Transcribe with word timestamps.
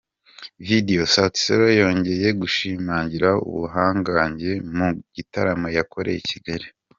Video: 0.67 1.01
Sauti 1.13 1.39
Sol 1.45 1.61
yongeye 1.81 2.27
gushimangira 2.41 3.29
ubuhangange 3.47 4.51
mu 4.75 4.87
gitaramo 5.15 5.67
yakoreye 5.77 6.19
i 6.23 6.27
Kigali. 6.31 6.67